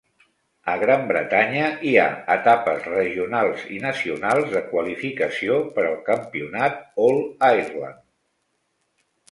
A 0.71 0.73
Gran 0.83 1.03
Bretanya 1.09 1.67
hi 1.89 1.91
ha 2.03 2.05
etapes 2.37 2.87
regionals 2.93 3.67
i 3.77 3.77
nacionals 3.85 4.49
de 4.55 4.63
qualificació 4.73 5.61
per 5.77 5.85
al 5.91 6.03
campionat 6.13 6.83
All-Ireland. 7.09 8.05